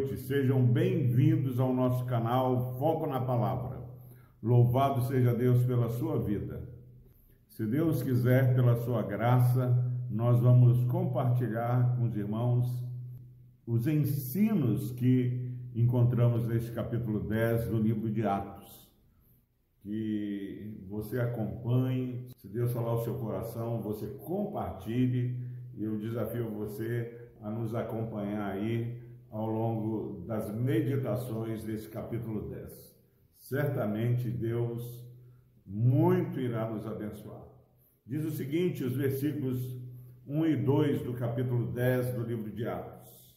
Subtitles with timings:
[0.00, 3.82] noite, sejam bem-vindos ao nosso canal Foco na Palavra.
[4.42, 6.66] Louvado seja Deus pela sua vida.
[7.48, 12.66] Se Deus quiser, pela sua graça, nós vamos compartilhar com os irmãos
[13.66, 18.88] os ensinos que encontramos neste capítulo 10 do livro de Atos.
[19.82, 25.36] Que você acompanhe, se Deus falar o seu coração, você compartilhe
[25.76, 28.99] e eu desafio você a nos acompanhar aí
[29.30, 32.98] ao longo das meditações desse capítulo 10.
[33.36, 35.08] Certamente Deus
[35.64, 37.46] muito irá nos abençoar.
[38.04, 39.78] Diz o seguinte, os versículos
[40.26, 43.36] 1 e 2 do capítulo 10 do livro de Atos.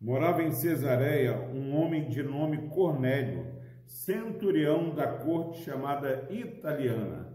[0.00, 3.46] Morava em Cesareia um homem de nome Cornélio,
[3.84, 7.28] centurião da corte chamada italiana,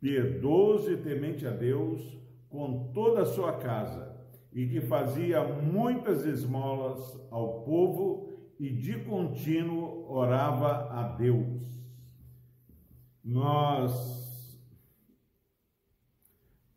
[0.00, 2.16] piedoso e temente a Deus
[2.48, 4.15] com toda a sua casa
[4.56, 11.78] e que fazia muitas esmolas ao povo e de contínuo orava a Deus.
[13.22, 13.92] Nós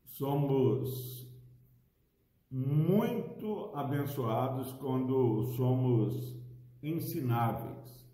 [0.04, 1.26] somos
[2.52, 6.38] muito abençoados quando somos
[6.84, 8.06] ensináveis,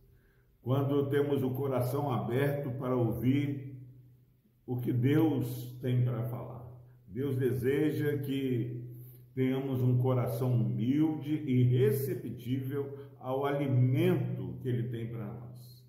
[0.62, 3.84] quando temos o coração aberto para ouvir
[4.64, 6.64] o que Deus tem para falar.
[7.08, 8.95] Deus deseja que
[9.36, 15.86] tenhamos um coração humilde e receptível ao alimento que Ele tem para nós.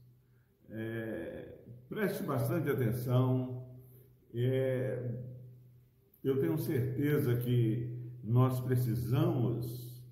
[0.68, 1.54] É,
[1.88, 3.64] preste bastante atenção.
[4.34, 5.14] É,
[6.24, 10.02] eu tenho certeza que nós precisamos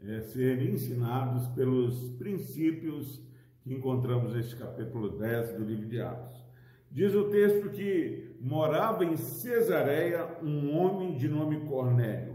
[0.00, 3.20] é, ser ensinados pelos princípios
[3.62, 6.44] que encontramos neste capítulo 10 do livro de Atos.
[6.88, 12.33] Diz o texto que morava em Cesareia um homem de nome Cornélio.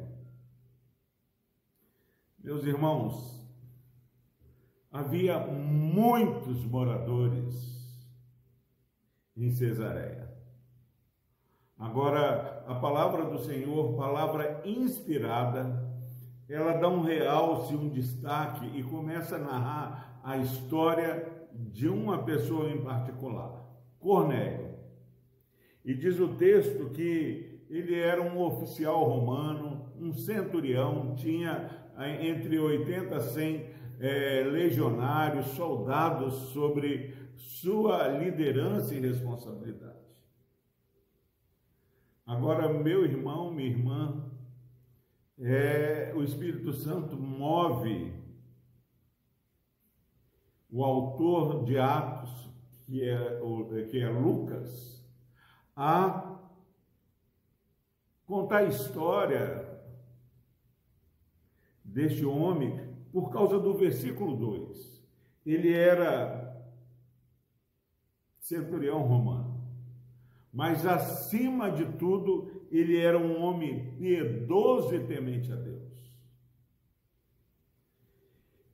[2.41, 3.45] Meus irmãos,
[4.89, 7.53] havia muitos moradores
[9.35, 10.33] em Cesareia.
[11.77, 15.85] Agora, a palavra do Senhor, palavra inspirada,
[16.47, 22.71] ela dá um realce, um destaque e começa a narrar a história de uma pessoa
[22.71, 23.65] em particular,
[23.99, 24.75] Cornélio.
[25.83, 33.15] E diz o texto que ele era um oficial romano, um centurião, tinha entre 80
[33.15, 39.99] a 100 é, legionários, soldados sobre sua liderança e responsabilidade.
[42.25, 44.31] Agora, meu irmão, minha irmã,
[45.39, 48.13] é, o Espírito Santo move
[50.71, 52.49] o autor de Atos,
[52.85, 53.41] que é,
[53.89, 55.03] que é Lucas,
[55.75, 56.39] a
[58.25, 59.68] contar a história
[61.93, 62.79] deste homem
[63.11, 65.01] por causa do versículo 2.
[65.45, 66.49] Ele era
[68.39, 69.61] centurião romano,
[70.51, 75.79] mas acima de tudo, ele era um homem piedoso e temente a Deus.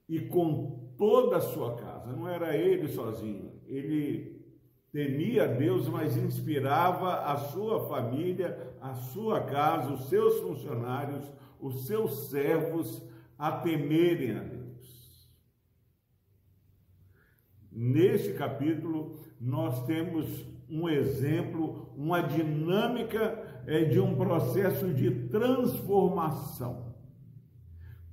[0.07, 4.34] E com toda a sua casa, não era ele sozinho, ele
[4.95, 11.29] temia Deus, mas inspirava a sua família, a sua casa, os seus funcionários,
[11.59, 13.05] os seus servos
[13.37, 15.29] a temerem a Deus.
[17.69, 26.95] Neste capítulo, nós temos um exemplo, uma dinâmica é, de um processo de transformação.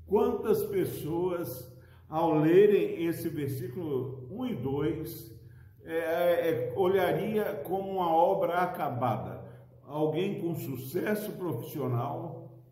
[0.05, 1.73] Quantas pessoas,
[2.09, 5.32] ao lerem esse versículo 1 e 2,
[5.85, 9.43] é, é, olharia como uma obra acabada?
[9.85, 12.63] Alguém com sucesso profissional,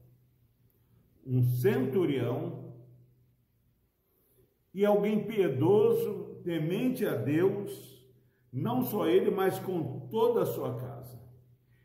[1.27, 2.73] um centurião
[4.73, 8.01] e alguém piedoso, temente a Deus,
[8.53, 11.21] não só ele, mas com toda a sua casa.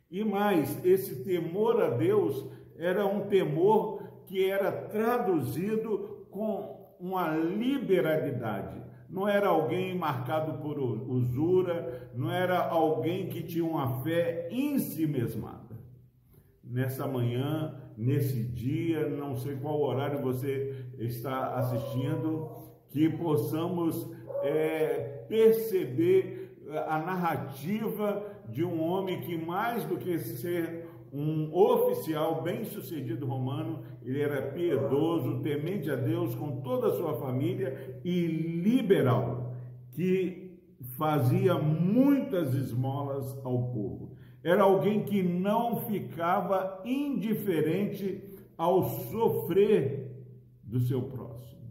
[0.10, 2.46] E mais, esse temor a Deus
[2.78, 8.82] era um temor que era traduzido com uma liberalidade.
[9.16, 15.08] Não era alguém marcado por usura, não era alguém que tinha uma fé em si
[15.08, 15.80] mesmada.
[16.62, 22.58] Nessa manhã, nesse dia, não sei qual horário você está assistindo,
[22.90, 24.12] que possamos
[24.44, 30.85] é, perceber a narrativa de um homem que, mais do que ser
[31.16, 38.00] um oficial bem-sucedido romano, ele era piedoso, temente a Deus com toda a sua família
[38.04, 39.56] e liberal,
[39.92, 40.60] que
[40.98, 44.16] fazia muitas esmolas ao povo
[44.46, 48.22] era alguém que não ficava indiferente
[48.56, 50.24] ao sofrer
[50.64, 51.62] do seu próximo.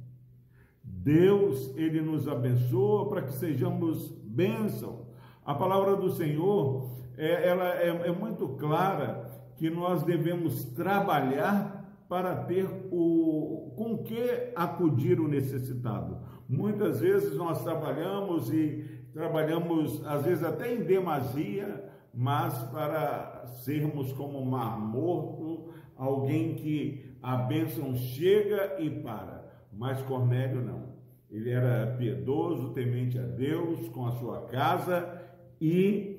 [0.83, 5.07] Deus, ele nos abençoa para que sejamos bênção.
[5.45, 12.37] A palavra do Senhor, é, ela é, é muito clara que nós devemos trabalhar para
[12.45, 16.19] ter o com que acudir o necessitado.
[16.49, 24.39] Muitas vezes nós trabalhamos e trabalhamos às vezes até em demasia, mas para sermos como
[24.39, 29.51] um mar morto, alguém que a bênção chega e para.
[29.73, 30.95] Mas Cornélio não.
[31.31, 35.21] Ele era piedoso, temente a Deus, com a sua casa
[35.61, 36.14] e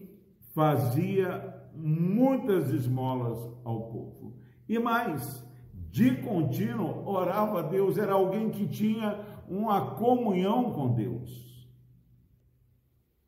[0.56, 4.38] fazia muitas esmolas ao povo.
[4.68, 5.46] E mais,
[5.92, 9.20] de contínuo orava a Deus, era alguém que tinha
[9.50, 11.46] uma comunhão com Deus.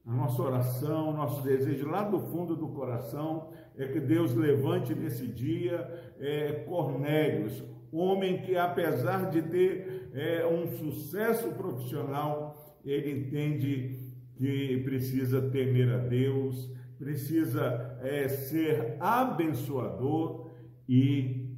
[0.06, 5.27] A nossa oração, nosso desejo lá do fundo do coração é que Deus levante nesse
[5.27, 5.85] dia
[6.18, 14.00] é, Cornélios, homem que apesar de ter é, um sucesso profissional, ele entende
[14.38, 20.49] que precisa temer a Deus, precisa é, ser abençoador
[20.88, 21.55] e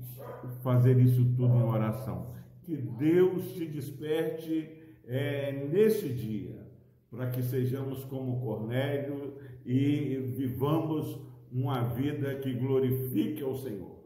[0.62, 2.34] fazer isso tudo em oração.
[2.64, 4.70] Que Deus te desperte
[5.08, 6.68] é, nesse dia,
[7.10, 9.34] para que sejamos como Cornélio
[9.66, 11.20] e vivamos
[11.52, 14.00] uma vida que glorifique ao Senhor.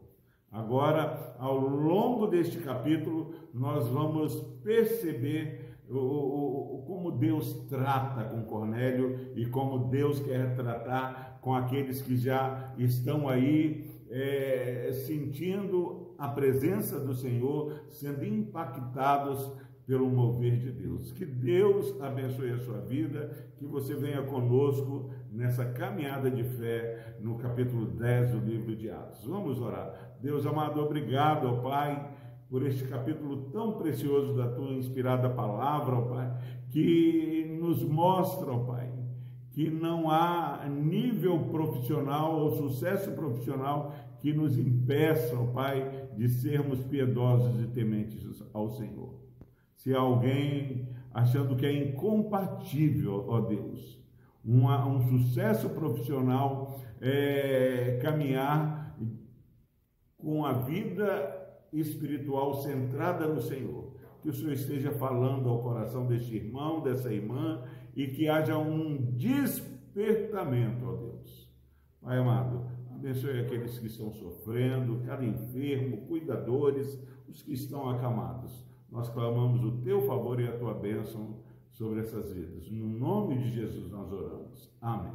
[0.50, 9.32] Agora, ao longo deste capítulo, nós vamos perceber o, o, como Deus trata com Cornélio
[9.36, 16.98] e como Deus quer tratar com aqueles que já estão aí é, sentindo a presença
[16.98, 19.52] do Senhor, sendo impactados
[19.86, 21.12] pelo mover de Deus.
[21.12, 27.36] Que Deus abençoe a sua vida, que você venha conosco nessa caminhada de fé no
[27.36, 29.24] capítulo 10 do livro de Atos.
[29.26, 30.16] Vamos orar.
[30.20, 32.10] Deus amado, obrigado, ó Pai,
[32.48, 36.32] por este capítulo tão precioso da tua inspirada palavra, ó Pai,
[36.70, 38.92] que nos mostra, ó Pai,
[39.50, 46.82] que não há nível profissional ou sucesso profissional que nos impeça, ó Pai, de sermos
[46.84, 49.14] piedosos e tementes ao Senhor.
[49.76, 54.02] Se alguém achando que é incompatível, ó Deus,
[54.44, 58.96] uma, um sucesso profissional é, caminhar
[60.16, 61.43] com a vida
[61.78, 63.92] espiritual centrada no Senhor.
[64.22, 67.62] Que o Senhor esteja falando ao coração deste irmão, dessa irmã,
[67.94, 71.48] e que haja um despertamento, ó Deus.
[72.00, 76.98] Pai amado, abençoe aqueles que estão sofrendo, cada enfermo, cuidadores,
[77.28, 78.66] os que estão acamados.
[78.90, 81.36] Nós clamamos o teu favor e a tua bênção
[81.70, 82.70] sobre essas vidas.
[82.70, 84.70] No nome de Jesus nós oramos.
[84.80, 85.12] Amém.